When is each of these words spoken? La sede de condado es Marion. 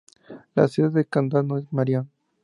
La 0.55 0.67
sede 0.67 0.89
de 0.89 1.05
condado 1.05 1.59
es 1.59 1.71
Marion. 1.71 2.09